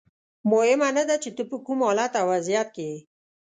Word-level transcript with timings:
مهمه 0.51 0.89
نه 0.97 1.03
ده 1.09 1.15
چې 1.23 1.29
ته 1.37 1.43
په 1.49 1.57
کوم 1.65 1.79
حالت 1.87 2.11
او 2.19 2.25
وضعیت 2.33 2.67
کې 2.75 2.83
یې. 2.91 2.97